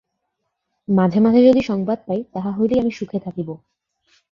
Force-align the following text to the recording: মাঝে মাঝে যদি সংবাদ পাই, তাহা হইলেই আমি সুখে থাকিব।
মাঝে 0.87 1.19
মাঝে 1.19 1.41
যদি 1.47 1.61
সংবাদ 1.61 1.99
পাই, 2.07 2.19
তাহা 2.33 2.49
হইলেই 2.51 2.81
আমি 2.81 2.91
সুখে 2.91 3.19
থাকিব। 3.19 3.49